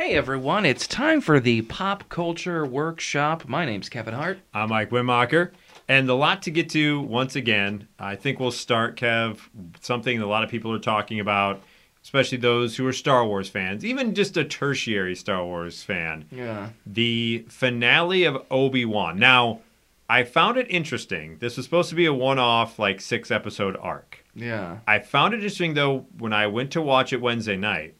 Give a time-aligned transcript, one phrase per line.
[0.00, 3.46] Hey everyone, it's time for the Pop Culture Workshop.
[3.46, 4.38] My name's Kevin Hart.
[4.54, 5.50] I'm Mike Wimmacher.
[5.88, 7.86] And a lot to get to once again.
[7.98, 9.40] I think we'll start, Kev,
[9.82, 11.60] something that a lot of people are talking about,
[12.02, 16.24] especially those who are Star Wars fans, even just a tertiary Star Wars fan.
[16.32, 16.70] Yeah.
[16.86, 19.18] The finale of Obi Wan.
[19.18, 19.60] Now,
[20.08, 21.36] I found it interesting.
[21.40, 24.24] This was supposed to be a one off, like six episode arc.
[24.34, 24.78] Yeah.
[24.86, 27.96] I found it interesting, though, when I went to watch it Wednesday night.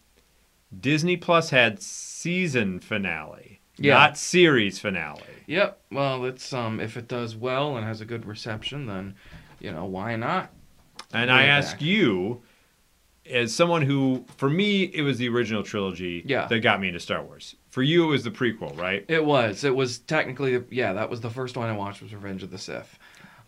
[0.79, 3.95] Disney Plus had season finale, Yeah.
[3.95, 5.23] not series finale.
[5.47, 5.81] Yep.
[5.91, 9.15] Well, it's um if it does well and has a good reception, then
[9.59, 10.51] you know why not?
[11.13, 11.83] And I ask back.
[11.83, 12.43] you,
[13.29, 16.47] as someone who, for me, it was the original trilogy Yeah.
[16.47, 17.57] that got me into Star Wars.
[17.71, 19.05] For you, it was the prequel, right?
[19.09, 19.65] It was.
[19.65, 20.93] It was technically yeah.
[20.93, 22.99] That was the first one I watched was Revenge of the Sith,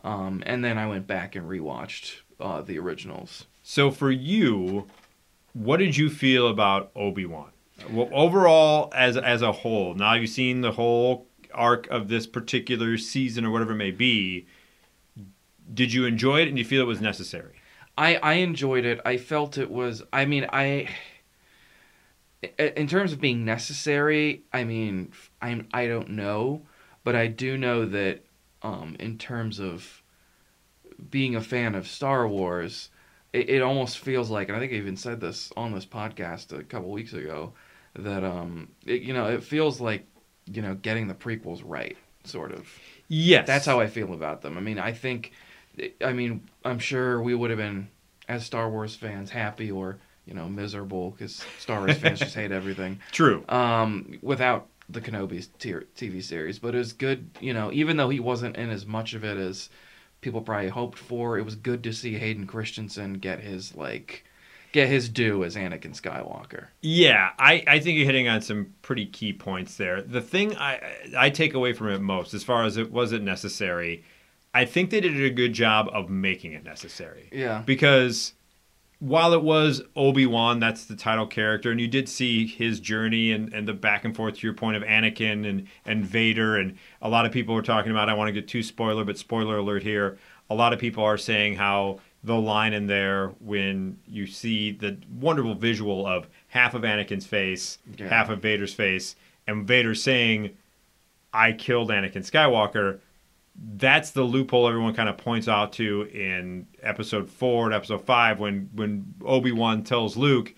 [0.04, 3.46] um, and then I went back and rewatched uh, the originals.
[3.62, 4.88] So for you,
[5.52, 7.50] what did you feel about Obi Wan?
[7.90, 12.96] Well, overall, as as a whole, now you've seen the whole arc of this particular
[12.96, 14.46] season or whatever it may be.
[15.72, 17.54] Did you enjoy it and you feel it was necessary?
[17.96, 19.00] I I enjoyed it.
[19.04, 20.02] I felt it was.
[20.12, 20.88] I mean, I.
[22.58, 26.62] In terms of being necessary, I mean, I'm I don't know,
[27.04, 28.24] but I do know that,
[28.62, 30.02] um, in terms of
[31.10, 32.90] being a fan of Star Wars,
[33.32, 36.56] it, it almost feels like, and I think I even said this on this podcast
[36.56, 37.52] a couple weeks ago,
[37.94, 40.06] that um, it, you know, it feels like,
[40.46, 42.68] you know, getting the prequels right, sort of.
[43.08, 44.56] Yes, That's how I feel about them.
[44.56, 45.32] I mean, I think,
[46.04, 47.88] I mean, I'm sure we would have been,
[48.28, 52.52] as Star Wars fans, happy or you know miserable because Star Wars fans just hate
[52.52, 53.00] everything.
[53.12, 53.44] true.
[53.48, 57.30] Um, without the Kenobi TV series, but it was good.
[57.40, 59.68] You know, even though he wasn't in as much of it as
[60.22, 64.24] people probably hoped for, it was good to see Hayden Christensen get his like,
[64.72, 66.68] get his due as Anakin Skywalker.
[66.80, 70.00] Yeah, I, I think you're hitting on some pretty key points there.
[70.00, 70.80] The thing I
[71.16, 74.04] I take away from it most, as far as it wasn't necessary,
[74.54, 77.28] I think they did a good job of making it necessary.
[77.32, 77.62] Yeah.
[77.66, 78.32] Because
[79.02, 83.32] while it was Obi Wan, that's the title character, and you did see his journey
[83.32, 86.78] and, and the back and forth to your point of Anakin and, and Vader, and
[87.00, 88.08] a lot of people were talking about.
[88.08, 90.18] I want to get too spoiler, but spoiler alert here.
[90.50, 94.96] A lot of people are saying how the line in there when you see the
[95.20, 98.08] wonderful visual of half of Anakin's face, Yeah.
[98.08, 99.16] half of Vader's face,
[99.48, 100.50] and Vader saying,
[101.34, 103.00] "I killed Anakin Skywalker."
[103.54, 108.38] That's the loophole everyone kind of points out to in episode four and episode five
[108.40, 110.54] when when Obi Wan tells Luke,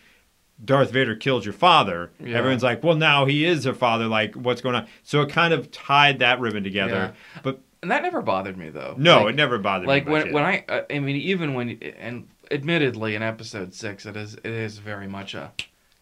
[0.65, 2.13] Darth Vader killed your father.
[2.21, 2.37] Yeah.
[2.39, 4.07] Everyone's like, well, now he is her father.
[4.07, 4.87] Like, what's going on?
[5.03, 7.15] So it kind of tied that ribbon together.
[7.43, 8.95] But And that never bothered me though.
[8.97, 10.13] no, Like, it never bothered like me.
[10.13, 10.45] when when.
[10.45, 14.79] I uh, I mean even when and admittedly in episode six it is it is
[14.79, 15.51] very much a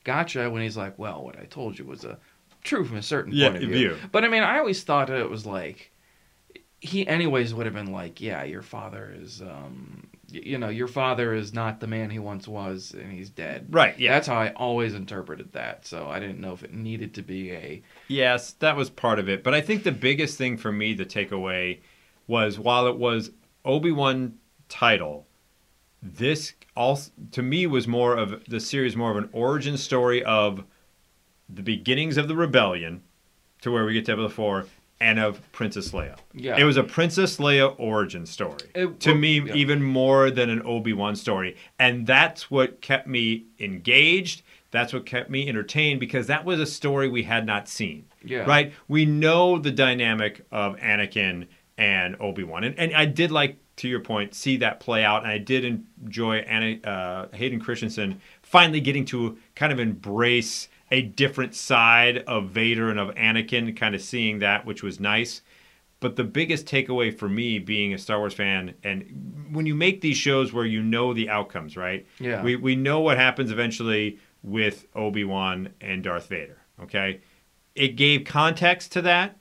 [0.04, 2.18] gotcha when he's like well what I told you was a
[2.64, 3.94] true from a certain Yeah, point of view.
[3.94, 3.96] view.
[4.10, 5.91] But I mean I always thought it was like
[6.84, 11.32] he anyways would have been like yeah your father is um you know your father
[11.32, 13.68] is not the man he once was and he's dead.
[13.70, 15.86] right, yeah, That's how I always interpreted that.
[15.86, 19.28] So I didn't know if it needed to be a Yes, that was part of
[19.28, 19.44] it.
[19.44, 21.82] But I think the biggest thing for me to take away
[22.26, 23.30] was while it was
[23.64, 24.38] Obi Wan
[24.68, 25.26] title,
[26.02, 30.64] this also to me was more of the series more of an origin story of
[31.48, 33.02] the beginnings of the rebellion
[33.60, 34.66] to where we get to episode four
[35.00, 36.16] and of Princess Leia.
[36.32, 38.58] yeah It was a Princess Leia origin story.
[38.74, 39.54] It- to me, yeah.
[39.54, 41.56] even more than an Obi Wan story.
[41.78, 44.42] And that's what kept me engaged.
[44.70, 48.06] That's what kept me entertained because that was a story we had not seen.
[48.24, 48.72] yeah Right?
[48.88, 52.64] We know the dynamic of Anakin and Obi Wan.
[52.64, 55.22] And, and I did like, to your point, see that play out.
[55.24, 61.00] And I did enjoy Anna, uh, Hayden Christensen finally getting to kind of embrace a
[61.00, 65.40] different side of Vader and of Anakin, kind of seeing that, which was nice.
[66.00, 70.02] But the biggest takeaway for me being a Star Wars fan, and when you make
[70.02, 72.06] these shows where you know the outcomes, right?
[72.20, 72.42] Yeah.
[72.42, 77.20] We, we know what happens eventually with Obi Wan and Darth Vader, okay?
[77.74, 79.38] It gave context to that,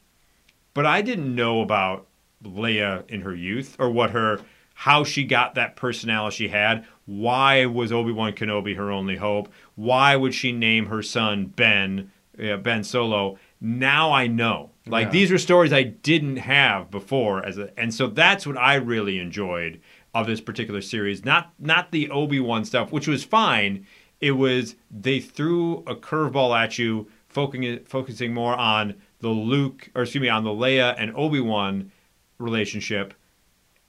[0.74, 2.07] but I didn't know about
[2.44, 4.39] Leia in her youth or what her
[4.86, 6.86] how she got that personality she had.
[7.06, 9.48] Why was Obi Wan Kenobi her only hope?
[9.75, 12.12] Why would she name her son Ben
[12.42, 13.38] uh, Ben Solo?
[13.60, 14.72] Now I know.
[14.88, 15.12] Like Yeah.
[15.12, 19.19] these were stories I didn't have before, as a, and so that's what I really
[19.19, 19.80] enjoyed
[20.16, 21.24] of this particular series.
[21.24, 23.86] Not not the Obi Wan stuff, which was fine.
[24.19, 30.01] It was they threw a curveball at you, focusing focusing more on the Luke, or
[30.04, 31.92] excuse me, on the Leia and Obi Wan
[32.39, 33.13] relationship,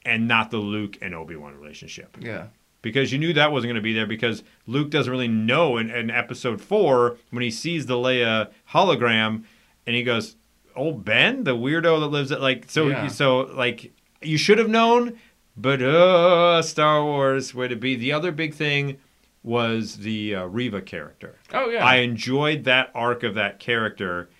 [0.04, 2.16] and not the Luke and Obi Wan relationship.
[2.20, 2.46] yeah
[2.82, 5.88] because you knew that wasn't going to be there because Luke doesn't really know in,
[5.88, 9.44] in episode four when he sees the Leia hologram
[9.86, 10.34] and he goes,
[10.74, 13.06] Old Ben, the weirdo that lives at like so Yeah.
[13.06, 15.18] so like you should have known,
[15.56, 18.96] but uh, Star Wars way to be." The other big thing
[19.42, 21.38] was the uh, Reva character.
[21.52, 21.84] Oh yeah.
[21.84, 24.30] I enjoyed that arc of that character,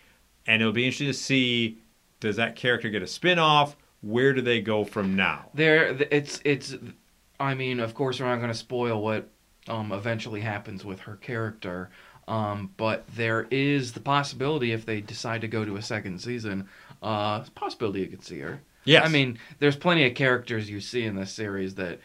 [0.46, 1.78] and it'll be interesting to see
[2.20, 3.76] does that character get a spin off?
[4.02, 5.48] Where do they go from now?
[5.54, 6.76] there it's it's
[7.40, 9.28] I mean, of course we're not going to spoil what
[9.68, 11.90] um eventually happens with her character.
[12.28, 16.68] Um, but there is the possibility if they decide to go to a second season,
[17.02, 18.60] uh, possibility you could see her.
[18.84, 21.98] Yeah, I mean, there's plenty of characters you see in this series that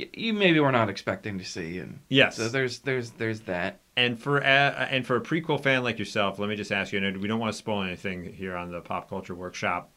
[0.00, 2.36] y- you maybe were not expecting to see, and yes.
[2.36, 3.80] so there's there's there's that.
[3.98, 4.44] and for a,
[4.90, 7.00] and for a prequel fan like yourself, let me just ask you.
[7.00, 9.90] Know we don't want to spoil anything here on the pop culture workshop,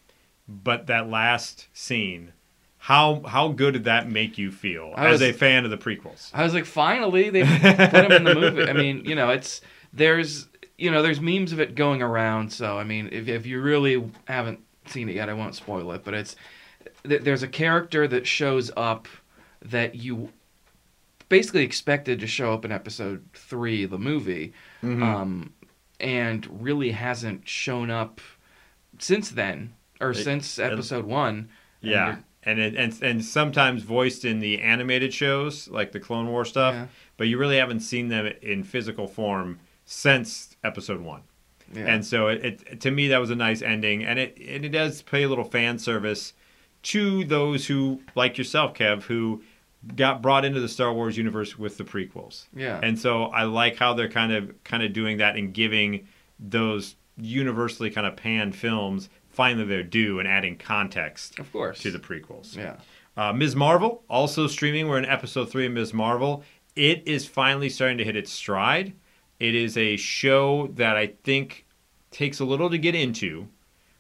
[0.47, 2.31] but that last scene,
[2.79, 5.77] how how good did that make you feel I as was- a fan of the
[5.77, 6.29] prequels?
[6.33, 8.63] I was like, finally they put him in the movie.
[8.63, 9.61] I mean, you know, it's
[9.93, 10.47] there's
[10.77, 12.51] you know there's memes of it going around.
[12.53, 16.03] So I mean, if if you really haven't seen it yet, I won't spoil it.
[16.03, 16.35] But it's
[17.03, 19.07] there's a character that shows up
[19.63, 20.31] that you
[21.29, 25.01] basically expected to show up in episode three of the movie, Mhm.
[25.03, 25.53] um,
[25.99, 28.21] and really hasn't shown up
[28.99, 31.49] since then or It- since episode one.
[31.81, 36.27] Yeah, you're- and it, and and sometimes voiced in the animated shows like the Clone
[36.27, 36.87] War stuff, Yeah.
[37.17, 41.21] but you really haven't seen them in physical form since episode one.
[41.73, 41.85] Yeah.
[41.87, 44.69] And so it, it to me that was a nice ending, and it and it
[44.69, 46.33] does pay a little fan service
[46.83, 49.43] to those who like yourself, Kev, who
[49.95, 52.45] got brought into the Star Wars universe with the prequels.
[52.55, 52.79] yeah.
[52.81, 56.07] And so I like how they're kind of kind of doing that and giving
[56.39, 61.79] those universally kind of panned films finally their due and adding context of course.
[61.79, 62.55] to the prequels.
[62.57, 62.75] yeah.
[63.15, 63.55] Uh, Ms.
[63.55, 64.87] Marvel also streaming.
[64.87, 65.93] We're in episode three of Ms.
[65.93, 66.43] Marvel.
[66.75, 68.93] It is finally starting to hit its stride.
[69.39, 71.65] It is a show that I think
[72.11, 73.47] takes a little to get into,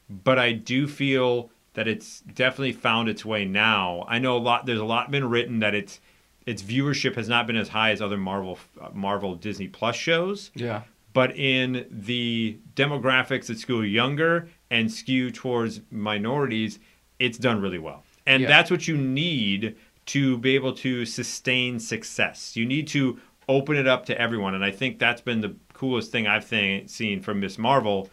[0.09, 4.05] but I do feel that it's definitely found its way now.
[4.07, 4.65] I know a lot.
[4.65, 5.99] There's a lot been written that its
[6.45, 10.49] its viewership has not been as high as other Marvel uh, Marvel Disney Plus shows
[10.55, 10.81] Yeah.
[11.13, 16.79] but in the demographics that skew younger and skew towards minorities,
[17.19, 18.03] it's done really well.
[18.25, 18.49] And Yeah.
[18.49, 19.75] that's what you need
[20.07, 22.55] to be able to sustain success.
[22.55, 23.19] You need to
[23.49, 24.55] open it up to everyone.
[24.55, 28.09] And I think that's been the coolest thing I've th- seen from Miss Marvel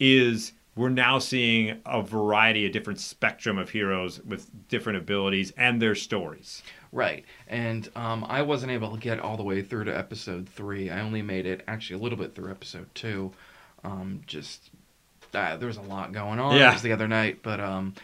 [0.00, 5.82] is we're now seeing a variety, a different spectrum of heroes with different abilities and
[5.82, 6.62] their stories.
[6.92, 7.24] Right.
[7.48, 10.88] And um, I wasn't able to get all the way through to episode three.
[10.88, 13.32] I only made it actually a little bit through episode two.
[13.84, 14.70] Um, just
[15.34, 16.56] uh, there was a lot going on.
[16.56, 16.70] Yeah.
[16.70, 17.94] It was the other night, but um,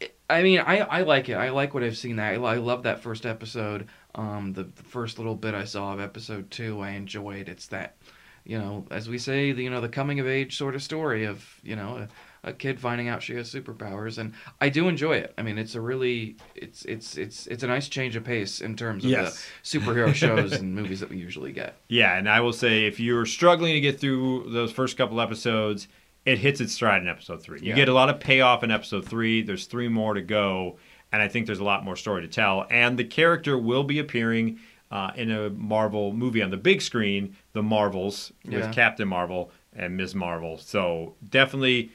[0.00, 1.34] it- I mean, I, I like it.
[1.34, 2.18] I like what I've seen.
[2.18, 3.88] I, I love that first episode.
[4.14, 7.48] Um, the, the first little bit I saw of episode two, I enjoyed.
[7.48, 7.96] It's that,
[8.44, 11.24] you know, as we say, the, you know, the coming of age sort of story
[11.24, 12.06] of, you know,
[12.44, 15.34] a, a kid finding out she has superpowers, and I do enjoy it.
[15.36, 18.76] I mean, it's a really, it's it's it's it's a nice change of pace in
[18.76, 19.46] terms of Yes.
[19.70, 21.76] the superhero shows and movies that we usually get.
[21.88, 25.86] Yeah, and I will say if you're struggling to get through those first couple episodes,
[26.30, 27.60] it hits its stride in episode three.
[27.60, 27.74] You Yeah.
[27.76, 29.42] get a lot of payoff in episode three.
[29.42, 30.78] There's three more to go,
[31.12, 32.66] and I think there's a lot more story to tell.
[32.70, 34.58] And the character will be appearing
[34.92, 38.72] uh, in a Marvel movie on the big screen, The Marvels, with Yeah.
[38.72, 40.16] Captain Marvel and Ms.
[40.16, 40.58] Marvel.
[40.58, 41.92] So definitely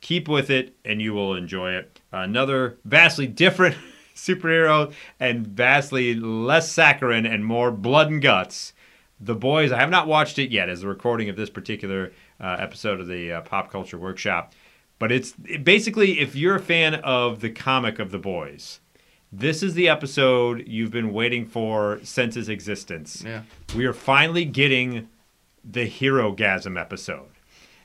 [0.00, 2.00] keep with it, and you will enjoy it.
[2.12, 3.74] Another vastly different
[4.14, 8.72] superhero and vastly less saccharine and more blood and guts.
[9.20, 12.56] The Boys, I have not watched it yet as the recording of this particular uh,
[12.58, 14.52] episode of the uh, Pop Culture Workshop.
[14.98, 18.80] But it's it- basically, if you're a fan of the comic of The Boys,
[19.32, 23.22] this is the episode you've been waiting for since its existence.
[23.24, 23.42] Yeah.
[23.76, 25.08] We are finally getting
[25.64, 27.28] the Herogasm episode.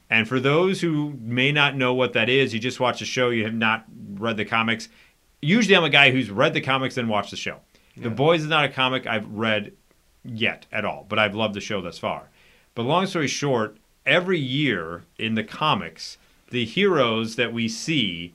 [0.10, 3.30] And for those who may not know what that is, you just watch the show,
[3.32, 4.88] you have not read the comics.
[5.42, 7.60] Usually, I'm a guy who's read the comics and watched the show.
[7.98, 9.72] The Boys is not a comic I've read
[10.24, 12.30] yet at all, but I've loved the show thus far.
[12.76, 16.18] But long story short, every year in the comics,
[16.52, 18.34] the heroes that we see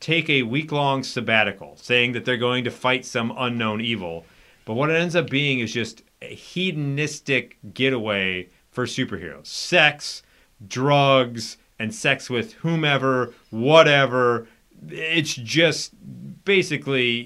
[0.00, 4.24] take a week long sabbatical, saying that they're going to fight some unknown evil.
[4.64, 10.22] But what it ends up being is just a hedonistic getaway for superheroes sex,
[10.66, 14.46] drugs, and sex with whomever, whatever.
[14.90, 15.92] It's just
[16.44, 17.20] basically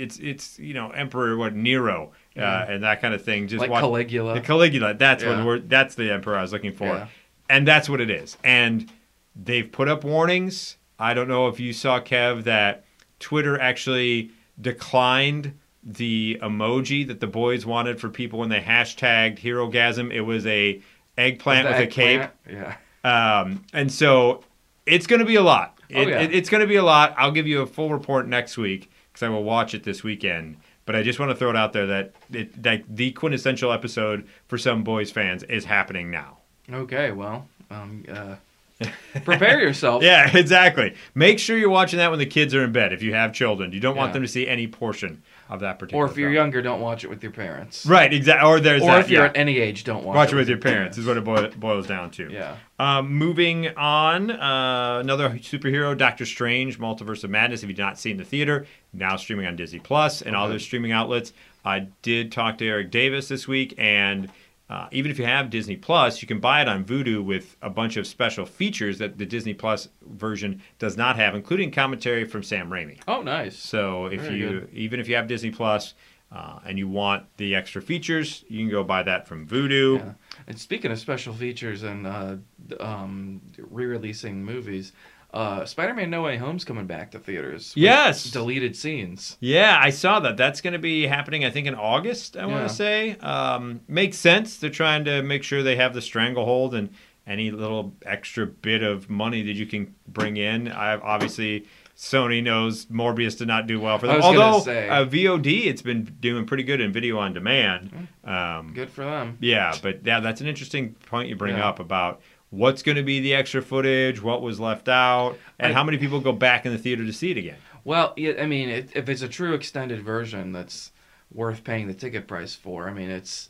[0.00, 2.70] it's it's you know Emperor what Nero uh, Yeah.
[2.70, 3.48] and that kind of thing.
[3.48, 4.34] Just like watch- Caligula.
[4.34, 4.94] the Caligula.
[4.94, 5.44] That's what Yeah.
[5.44, 5.58] we're.
[5.58, 7.06] That's the emperor I was looking for, Yeah.
[7.50, 8.38] And that's what it is.
[8.44, 8.90] And
[9.36, 10.76] they've put up warnings.
[10.98, 12.84] I don't know if you saw Kev that
[13.18, 14.30] Twitter actually
[14.60, 20.12] declined the emoji that the boys wanted for people when they hashtagged Herogasm.
[20.12, 20.80] It was a
[21.18, 22.30] eggplant The with a cape.
[22.48, 22.76] Yeah.
[23.02, 24.44] Um, and so
[24.86, 25.78] it's going to be a lot.
[25.94, 26.20] Oh, yeah.
[26.20, 27.14] it- it's going to be a lot.
[27.18, 30.56] I'll give you a full report next week because I will watch it this weekend.
[30.86, 34.26] But I just want to throw it out there that it, that the quintessential episode
[34.48, 36.38] for some boys fans is happening now.
[36.72, 38.36] Okay, well, um, uh,
[39.24, 40.02] prepare yourself.
[40.02, 40.94] Yeah, exactly.
[41.14, 42.92] Make sure you're watching that when the kids are in bed.
[42.92, 44.14] If you have children, you don't want Yeah.
[44.14, 46.04] them to see any portion of that particular.
[46.04, 46.34] Or if you're film.
[46.34, 47.84] younger, don't watch it with your parents.
[47.84, 48.12] right?
[48.12, 48.48] Exactly.
[48.48, 49.28] Or there's Or that, if you're yeah.
[49.30, 50.96] at any age, don't watch, watch it with your parents.
[50.96, 52.30] Is what it boi- boils down to.
[52.32, 52.54] Yeah.
[52.78, 57.62] Um, moving on, uh, another superhero, Doctor Strange, Multiverse of Madness.
[57.62, 60.34] If you did not see it in the theater, now streaming on Disney Plus and
[60.36, 60.52] all Okay.
[60.52, 61.32] other streaming outlets.
[61.64, 64.30] I did talk to Eric Davis this week, and
[64.70, 67.68] uh, even if you have Disney Plus, you can buy it on Vudu with a
[67.68, 72.44] bunch of special features that the Disney Plus version does not have, including commentary from
[72.44, 73.00] Sam Raimi.
[73.08, 73.56] Oh, nice.
[73.58, 74.68] So if Very you, good.
[74.72, 75.94] even if you have Disney Plus.
[76.32, 79.98] Uh, and you want the extra features, you can go buy that from Vudu.
[79.98, 80.12] Yeah.
[80.46, 82.36] And speaking of special features and uh,
[82.78, 84.92] um, re-releasing movies,
[85.32, 87.72] uh, Spider-Man: No Way Home's coming back to theaters.
[87.76, 88.24] Yes.
[88.30, 89.36] Deleted scenes.
[89.40, 90.36] Yeah, I saw that.
[90.36, 93.16] That's going to be happening, I think, in August, I want to say.
[93.18, 94.56] Um, makes sense.
[94.56, 96.90] They're trying to make sure they have the stranglehold and
[97.26, 100.66] any little extra bit of money that you can bring in.
[100.72, 104.20] I Obviously, Sony knows Morbius did not do well for them.
[104.22, 104.88] Although, say.
[104.88, 108.08] uh, VOD, it's been doing pretty good in video on demand.
[108.24, 109.36] Um, Good for them.
[109.40, 111.68] yeah, but yeah, that's an interesting point you bring Yeah.
[111.68, 112.20] up about
[112.50, 115.98] what's going to be the extra footage, what was left out, and I- how many
[115.98, 117.56] people go back in the theater to see it again.
[117.84, 120.92] Well, I mean, if it's a true extended version, that's
[121.32, 122.88] worth paying the ticket price for.
[122.88, 123.48] I mean, it's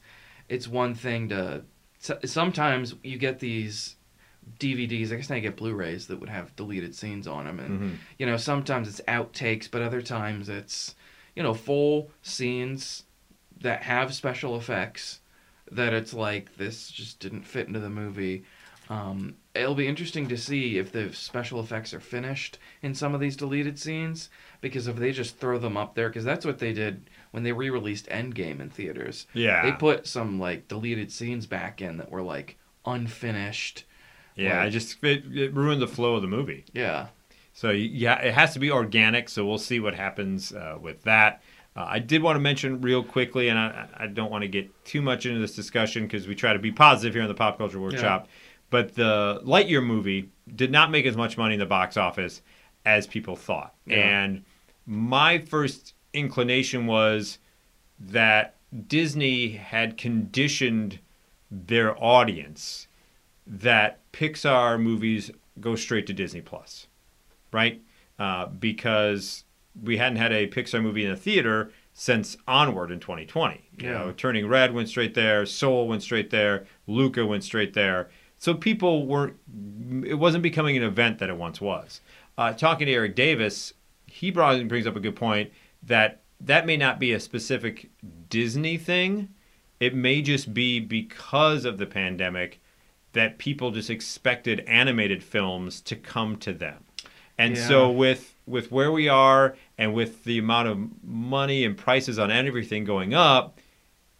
[0.49, 1.63] it's one thing to.
[2.25, 3.97] Sometimes you get these
[4.59, 5.13] DVDs.
[5.13, 7.95] I guess now you get Blu-rays that would have deleted scenes on them, and Mhm.
[8.19, 10.95] you know sometimes it's outtakes, but other times it's
[11.37, 13.05] you know full scenes
[13.61, 15.21] that have special effects.
[15.73, 18.45] That it's like this just didn't fit into the movie.
[18.91, 23.21] Um, it'll be interesting to see if the special effects are finished in some of
[23.21, 24.31] these deleted scenes
[24.61, 27.53] because if they just throw them up there because that's what they did when they
[27.53, 29.29] re-released Endgame in theaters.
[29.33, 29.63] Yeah.
[29.63, 33.85] They put some like deleted scenes back in that were like unfinished.
[34.37, 36.65] Yeah, Like- I just it, it ruined the flow of the movie.
[36.73, 37.07] Yeah.
[37.53, 39.29] So yeah, it has to be organic.
[39.29, 41.43] So we'll see what happens uh, with that.
[41.77, 44.85] Uh, I did want to mention real quickly, and I, I don't want to get
[44.85, 47.59] too much into this discussion because we try to be positive here in the Pop
[47.59, 48.27] Culture Workshop.
[48.71, 52.41] But the Lightyear movie did not make as much money in the box office
[52.87, 53.75] as people thought.
[53.87, 53.97] Yeah.
[53.97, 54.45] And
[54.87, 57.39] my first inclination was
[57.99, 58.55] that
[58.89, 61.01] Disney had conditioned
[61.51, 62.87] their audience
[63.47, 66.87] that Pixar movies go straight to Disney Plus,
[67.53, 67.83] right?
[68.19, 69.45] Uh, because
[69.83, 73.69] we hadn't had a Pixar movie in a theater since Onward in 2020.
[73.79, 73.93] You Yeah.
[73.99, 78.09] know, Turning Red went straight there, Soul went straight there, Luca went straight there.
[78.41, 79.37] So people weren't.
[80.07, 82.01] It wasn't becoming an event that it once was.
[82.39, 83.75] Uh, talking to Eric Davis,
[84.07, 87.91] he brought brings up a good point that that may not be a specific
[88.31, 89.29] Disney thing.
[89.79, 92.61] It may just be because of the pandemic
[93.13, 96.85] that people just expected animated films to come to them.
[97.37, 97.69] And Yeah.
[97.69, 102.31] so with with where we are and with the amount of money and prices on
[102.31, 103.61] everything going up,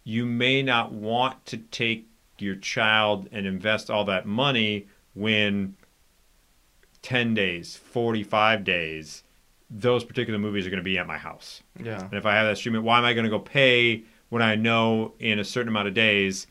[0.03, 2.07] you may not want to take
[2.45, 5.75] your child and invest all that money when
[7.01, 9.23] 10 days, 45 days,
[9.69, 11.63] those particular movies are going to be at my house.
[11.81, 12.03] Yeah.
[12.03, 14.55] And if I have that streaming, why am I going to go pay when I
[14.55, 16.47] know in a certain amount of days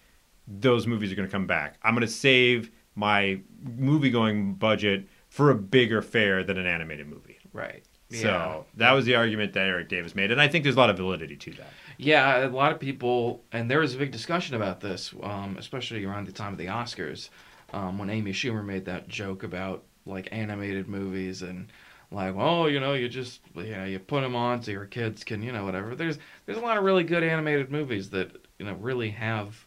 [0.47, 1.79] those movies are going to come back?
[1.83, 7.09] I'm going to save my movie going budget for a bigger fare than an animated
[7.09, 7.39] movie.
[7.53, 7.85] Right.
[8.11, 8.21] Yeah.
[8.21, 10.91] So that was the argument that Eric Davis made, and I think there's a lot
[10.91, 11.73] of validity to that.
[11.97, 16.05] Yeah, a lot of people, and there was a big discussion about this, um, especially
[16.05, 17.29] around the time of the Oscars,
[17.73, 21.71] um, when Amy Schumer made that joke about like animated movies and
[22.11, 25.23] like, oh, you know, you just you know you put them on so your kids
[25.25, 25.95] can you know whatever.
[25.95, 29.67] There's there's a lot of really good animated movies that you know really have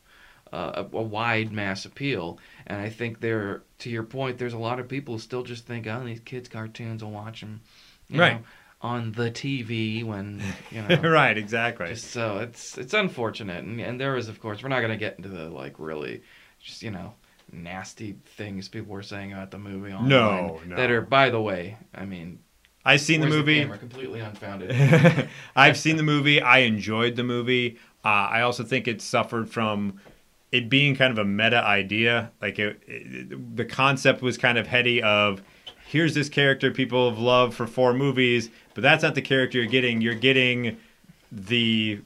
[0.52, 4.58] uh, a, a wide mass appeal, and I think there, to your point, there's a
[4.60, 7.62] lot of people who still just think, oh, these kids' cartoons will watch them,
[8.12, 8.34] Right.
[8.34, 8.44] know,
[8.82, 10.42] on the TV when
[10.72, 11.10] you know.
[11.10, 11.88] right, exactly.
[11.88, 15.16] Just so it's it's unfortunate, and and there is of course we're not gonna get
[15.18, 16.22] into the like really,
[16.62, 17.14] just you know,
[17.52, 20.10] nasty things people were saying about the movie online.
[20.10, 20.76] No, no.
[20.76, 22.40] That are by the way, I mean,
[22.86, 23.60] I've seen the movie.
[23.62, 23.78] camera?
[23.78, 25.30] completely unfounded.
[25.56, 26.42] I've seen the movie.
[26.42, 27.78] I enjoyed the movie.
[28.04, 30.02] Uh, I also think it suffered from
[30.52, 32.32] it being kind of a meta idea.
[32.42, 35.02] Like it, it- the concept was kind of heady.
[35.02, 35.42] Of
[35.94, 39.68] here's this character people have loved for four movies, but that's not the character you're
[39.68, 40.02] getting.
[40.02, 40.78] You're getting
[41.32, 42.02] the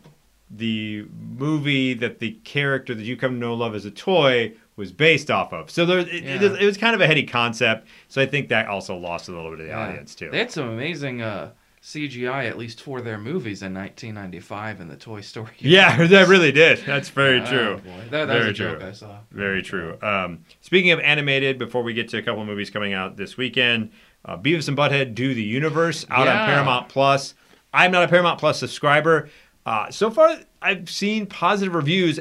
[0.50, 1.06] the
[1.38, 5.30] movie that the character that you come to know love as a toy was based
[5.32, 5.70] off of.
[5.72, 7.88] So there, it, it, it was kind of a heady concept.
[8.08, 9.80] So I think that also lost a little bit of the Yeah.
[9.88, 10.30] audience too.
[10.30, 11.52] They had some amazing uh,
[11.88, 15.52] CGI, at least for their movies in 1995 in the Toy Story.
[15.60, 16.80] Yeah, that really did.
[16.86, 17.76] That's very Oh, true.
[17.78, 17.92] boy.
[18.10, 18.90] That, that Very a joke true.
[18.90, 19.20] I saw.
[19.32, 19.98] Very true.
[20.02, 23.38] Um, speaking of animated, before we get to a couple of movies coming out this
[23.38, 23.92] weekend,
[24.26, 26.42] uh, Beavis and Butthead Do the Universe out Yeah.
[26.42, 27.34] on Paramount Plus.
[27.74, 29.30] I'm not a Paramount Plus subscriber.
[29.66, 32.20] Uh, so far, I've seen positive reviews.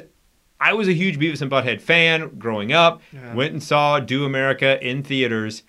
[0.60, 3.02] I was a huge Beavis and Butthead fan growing up.
[3.12, 3.34] Yeah.
[3.34, 5.64] Went and saw Do America in theaters.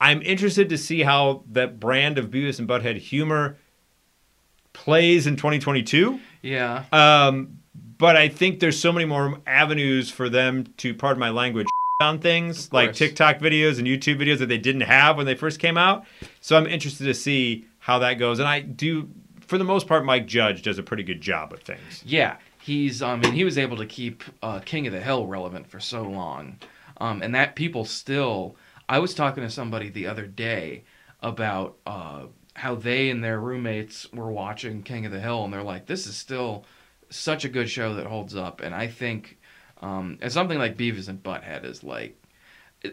[0.00, 3.56] I'm interested to see how that brand of Beavis and Butthead humor
[4.72, 6.20] plays in 2022.
[6.42, 6.84] Yeah.
[6.92, 7.58] Um,
[7.98, 11.66] but I think there's so many more avenues for them to, pardon my language,
[12.02, 12.92] on things like.
[12.92, 16.04] TikTok videos and YouTube videos that they didn't have when they first came out.
[16.42, 18.38] So I'm interested to see how that goes.
[18.38, 19.08] And I do,
[19.40, 22.02] for the most part, Mike Judge does a pretty good job of things.
[22.04, 23.00] Yeah, he's.
[23.00, 26.02] I mean, he was able to keep uh, King of the Hill relevant for so
[26.02, 26.58] long,
[26.98, 28.56] um, and that people still.
[28.88, 30.84] I was talking to somebody the other day
[31.20, 35.62] about uh, how they and their roommates were watching King of the Hill, and they're
[35.62, 36.64] like, "This is still
[37.10, 39.38] such a good show that holds up." And I think,
[39.80, 42.20] um, and something like Beavis and Butthead is like,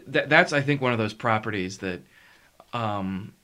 [0.08, 2.00] that, that's I think one of those properties that.
[2.72, 3.34] Um,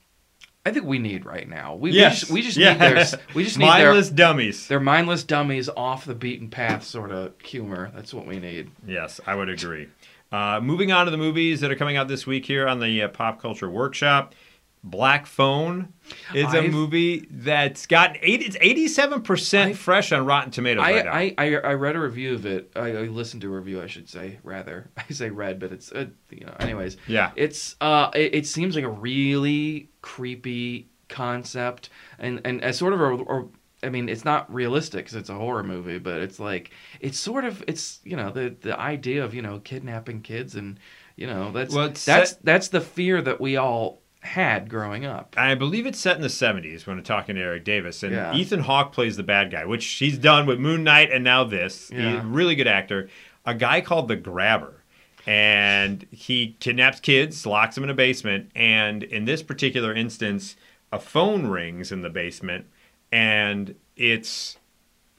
[0.66, 1.74] I think we need right now.
[1.74, 2.28] We, Yes.
[2.30, 2.72] we just we just Yeah.
[2.72, 4.68] need their we just need their Mindless dummies.
[4.68, 7.90] they're mindless dummies off the beaten path sort of humor.
[7.94, 8.70] That's what we need.
[8.86, 9.88] Yes, I would agree.
[10.32, 13.02] Uh, moving on to the movies that are coming out this week here on the
[13.02, 14.34] uh, Pop Culture Workshop.
[14.82, 15.92] Black Phone
[16.34, 18.40] is a I've- movie that's got eight.
[18.40, 21.12] It's eighty-seven percent fresh on Rotten Tomatoes I, right now.
[21.12, 22.72] I, I I read a review of it.
[22.74, 24.90] I, I listened to a review, I should say, rather.
[24.96, 26.54] I say read, but it's uh, you know.
[26.60, 32.78] Anyways, yeah, it's uh, it, it seems like a really creepy concept, and and as
[32.78, 33.50] sort of a, or
[33.82, 36.70] I mean, it's not realistic because it's a horror movie, but it's like
[37.00, 40.78] it's sort of it's you know the the idea of you know kidnapping kids and
[41.16, 45.34] you know that's Well, that's set- that's the fear that we all had growing up.
[45.38, 48.02] I believe it's set in the 70s when I'm talking to Eric Davis.
[48.02, 48.34] And Yeah.
[48.34, 51.88] Ethan Hawke plays the bad guy, which he's done with Moon Knight and now this.
[51.88, 52.22] He's Yeah.
[52.22, 53.08] a really good actor.
[53.46, 54.82] A guy called the Grabber.
[55.26, 58.50] And he kidnaps kids, locks them in a basement.
[58.54, 60.56] And in this particular instance,
[60.92, 62.66] a phone rings in the basement.
[63.12, 64.58] And it's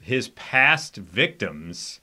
[0.02, 2.00] his past victims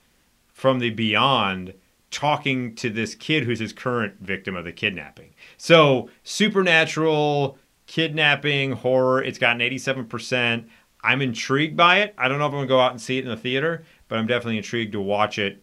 [0.53, 1.75] from the beyond
[2.11, 5.35] talking to this kid who's his current victim of the kidnapping.
[5.57, 10.65] So, supernatural kidnapping horror, it's gotten 87%.
[11.03, 12.15] I'm intrigued by it.
[12.19, 13.85] I don't know if I'm going to go out and see it in the theater,
[14.09, 15.63] but I'm definitely intrigued to watch it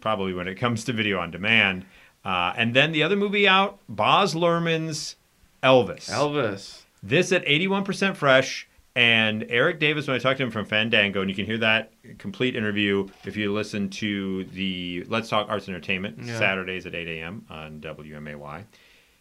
[0.00, 1.84] probably when it comes to video on demand.
[2.24, 5.16] Uh, and then the other movie out, Baz Luhrmann's
[5.62, 6.08] Elvis.
[6.10, 6.82] Elvis.
[7.02, 8.68] This at 81% fresh.
[8.94, 11.92] And Eric Davis, when I talked to him from Fandango, and you can hear that
[12.18, 16.38] complete interview if you listen to the Let's Talk Arts and Entertainment Yeah.
[16.38, 17.46] Saturdays at 8 a.m.
[17.48, 18.64] on WMAY.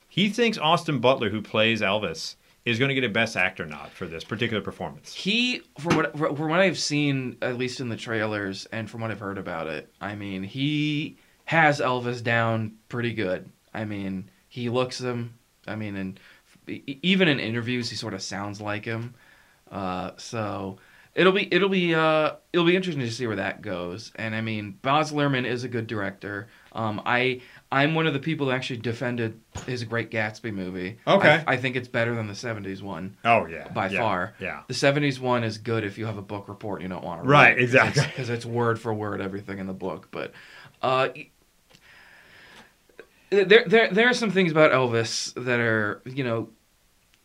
[0.09, 3.91] He thinks Austin Butler, who plays Elvis, is going to get a Best Actor nod
[3.91, 5.13] for this particular performance.
[5.13, 9.09] He, from what from what I've seen, at least in the trailers, and from what
[9.09, 13.49] I've heard about it, I mean, he has Elvis down pretty good.
[13.73, 15.35] I mean, he looks him.
[15.65, 16.19] I mean, and
[16.67, 19.15] even in interviews, he sort of sounds like him.
[19.71, 20.77] Uh, so
[21.15, 24.11] it'll be it'll be uh, it'll be interesting to see where that goes.
[24.15, 26.47] And I mean, Baz Luhrmann is a good director.
[26.73, 30.97] Um, I I'm one of the people who actually defended his Great Gatsby movie.
[31.07, 31.41] Okay.
[31.47, 33.69] I, I think it's better than the '70s one Oh, yeah.
[33.69, 33.99] by Yeah.
[34.01, 34.33] far.
[34.39, 34.63] Yeah.
[34.67, 37.21] The 70s one is good if you have a book report and you don't want
[37.23, 38.01] to read Right, exactly.
[38.01, 40.09] it's- Because it's, word for word everything in the book.
[40.11, 40.33] But
[40.81, 41.09] uh,
[43.29, 46.49] there, there, there are some things about Elvis that are, you know,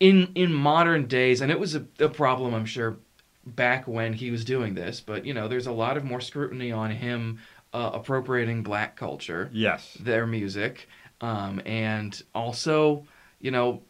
[0.00, 2.96] in in modern days, and it was a, a problem, I'm sure,
[3.44, 5.00] back when he was doing this.
[5.00, 7.38] But you know, there's a lot of more scrutiny on him
[7.72, 9.96] uh, appropriating black culture Yes.
[10.00, 10.88] their music
[11.20, 13.04] um, and also
[13.40, 13.82] you know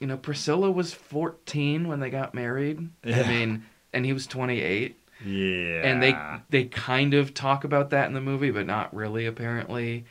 [0.00, 3.20] you know priscilla was 14 when they got married Yeah.
[3.22, 5.82] i mean and he was 28 Yeah.
[5.84, 6.16] and they
[6.50, 10.04] they kind of talk about that in the movie but not really apparently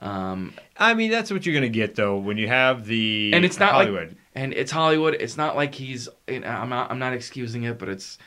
[0.00, 3.44] um, I mean, that's what you're going to get, though, when you have the And
[3.44, 4.16] it's not like- Hollywood.
[4.38, 8.18] And it's hollywood it's not like he's i'm not i'm not excusing it but it's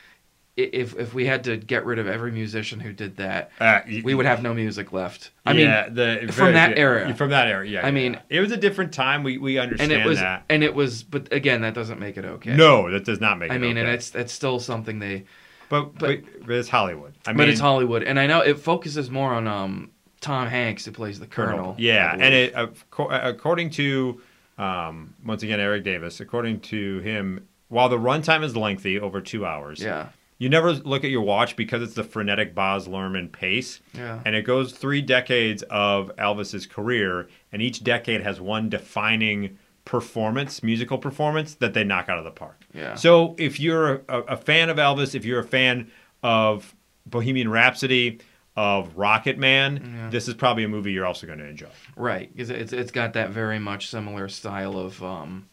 [0.56, 4.14] if if we had to get rid of every musician who did that Uh, we
[4.14, 7.14] would have no music left i mean yeah, the, from that yeah, era.
[7.14, 7.80] From that era, yeah.
[7.80, 7.90] I yeah.
[7.90, 9.22] mean- it was a different time.
[9.22, 10.44] We we understand and it was that.
[10.50, 13.50] and it was but again that doesn't make it okay No, that does not make.
[13.50, 15.24] I mean, and it's it's still something they,
[15.70, 17.14] but, but but it's Hollywood.
[17.26, 20.84] I mean, but it's Hollywood, and I know it focuses more on um Tom Hanks
[20.84, 21.74] who plays the Colonel.
[21.78, 22.54] Yeah, and it
[22.98, 24.20] according to
[24.58, 29.46] um, once again Eric Davis, according to him, while the runtime is lengthy, over two
[29.46, 33.80] hours, yeah, you never look at your watch because it's the frenetic Baz Luhrmann pace.
[33.94, 34.20] Yeah.
[34.24, 40.62] And it goes three decades of Elvis's career, and each decade has one defining performance,
[40.62, 42.64] musical performance that they knock out of the park.
[42.74, 42.94] Yeah.
[42.94, 45.90] So if you're a, a fan of Elvis, if you're a fan
[46.22, 46.74] of
[47.06, 48.20] Bohemian Rhapsody,
[48.56, 50.10] of Rocket Man, Yeah.
[50.10, 51.68] this is probably a movie you're also going to enjoy.
[51.96, 55.46] Right, because it's it's got that very much similar style of um,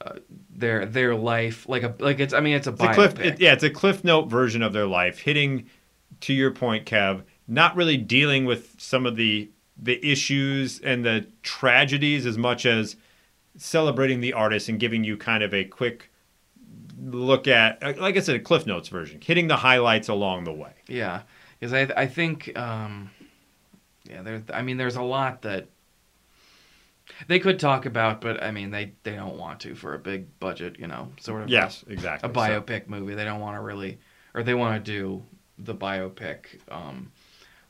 [0.00, 0.14] uh,
[0.50, 2.32] their their life, like a like it's.
[2.32, 4.72] I mean, it's a It's a cliff, it, yeah, it's a cliff note version of
[4.72, 5.66] their life, hitting
[6.20, 11.26] to your point, Kev, not really dealing with some of the the issues and the
[11.42, 12.96] tragedies as much as
[13.58, 16.10] celebrating the artist and giving you kind of a quick
[16.98, 20.72] look at, like I said, a cliff notes version, hitting the highlights along the way.
[20.88, 21.22] Yeah,
[21.58, 23.10] because I I think um,
[24.08, 24.42] yeah, there.
[24.52, 25.68] I mean, there's a lot that
[27.28, 30.38] they could talk about, but I mean, they they don't want to for a big
[30.40, 31.48] budget, you know, sort of.
[31.48, 32.28] Yes, a exactly.
[32.28, 33.14] So- biopic movie.
[33.14, 33.98] They don't want to really,
[34.34, 35.22] or they want to do
[35.58, 37.12] the biopic um,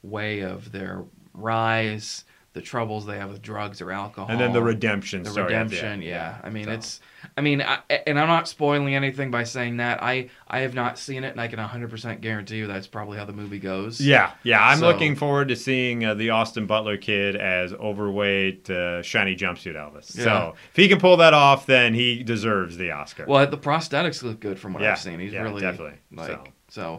[0.03, 2.25] way of their rise,
[2.57, 5.85] the troubles they have with drugs or alcohol, and then the redemption the redemption.
[5.87, 6.03] end.
[6.05, 7.01] Yeah, I mean, So- it's.
[7.37, 10.03] I mean, I, and I'm not spoiling anything by saying that.
[10.03, 13.25] I I have not seen it, and I can 100% guarantee you that's probably how
[13.27, 14.01] the movie goes.
[14.01, 14.65] Yeah, yeah.
[14.67, 19.37] I'm So- looking forward to seeing uh, the Austin Butler kid as overweight, uh, shiny
[19.37, 20.17] jumpsuit Elvis.
[20.17, 20.25] Yeah.
[20.25, 23.27] So if he can pull that off, then he deserves the Oscar.
[23.27, 25.21] Well, the prosthetics look good from what Yeah, I've seen.
[25.21, 25.99] He's yeah, really definitely.
[26.15, 26.45] like So.
[26.69, 26.99] so.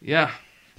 [0.00, 0.30] Yeah,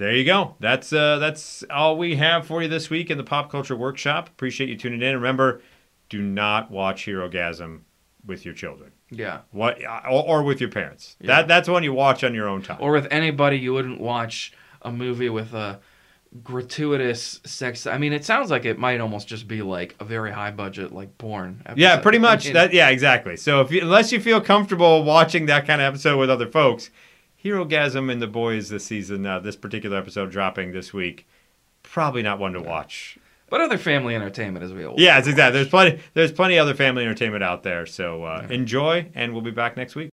[0.02, 0.56] There you go.
[0.60, 4.30] That's uh, that's all we have for you this week in the Pop Culture Workshop.
[4.30, 5.14] Appreciate you tuning in.
[5.14, 5.62] Remember,
[6.10, 7.82] do not watch Herogasm
[8.26, 8.94] with your children.
[9.12, 9.42] yeah.
[9.52, 11.18] What or, or with your parents.
[11.22, 11.28] Yeah.
[11.28, 12.78] That that's one you watch on your own time.
[12.80, 15.80] Or with anybody, you wouldn't watch a movie with a
[16.44, 17.86] gratuitous sex.
[17.86, 20.92] I mean, it sounds like it might almost just be like a very high budget,
[20.92, 21.62] like porn.
[21.76, 22.02] yeah, episode.
[22.04, 22.46] pretty I much.
[22.46, 23.38] mean, that yeah, exactly.
[23.38, 26.90] So if you, unless you feel comfortable watching that kind of episode with other folks,
[27.44, 31.28] Herogasm and the boys this season, uh, this particular episode dropping this week,
[31.84, 33.18] probably not one to watch
[33.50, 35.02] But other family entertainment, as we always.
[35.02, 35.60] Yeah, it's exactly.
[35.60, 36.00] There's plenty.
[36.14, 37.86] There's plenty other family entertainment out there.
[37.86, 40.10] So uh, enjoy, and we'll be back next week.